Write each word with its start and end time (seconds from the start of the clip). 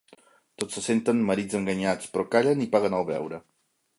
Tots 0.61 0.77
se 0.77 0.81
senten 0.85 1.19
marits 1.27 1.59
enganyats, 1.59 2.09
però 2.15 2.27
callen 2.37 2.65
i 2.65 2.69
paguen 2.77 2.99
el 3.01 3.09
beure. 3.13 3.43